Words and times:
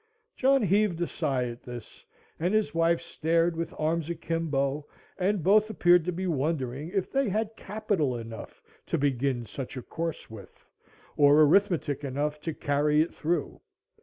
John 0.35 0.63
heaved 0.63 0.99
a 1.01 1.05
sigh 1.05 1.43
at 1.49 1.61
this, 1.61 2.03
and 2.39 2.55
his 2.55 2.73
wife 2.73 3.01
stared 3.01 3.55
with 3.55 3.71
arms 3.77 4.09
a 4.09 4.15
kimbo, 4.15 4.87
and 5.19 5.43
both 5.43 5.69
appeared 5.69 6.05
to 6.05 6.11
be 6.11 6.25
wondering 6.25 6.89
if 6.89 7.11
they 7.11 7.29
had 7.29 7.55
capital 7.55 8.17
enough 8.17 8.63
to 8.87 8.97
begin 8.97 9.45
such 9.45 9.77
a 9.77 9.83
course 9.83 10.27
with, 10.27 10.65
or 11.17 11.43
arithmetic 11.43 12.03
enough 12.03 12.41
to 12.41 12.51
carry 12.55 13.03
it 13.03 13.13
through. 13.13 13.61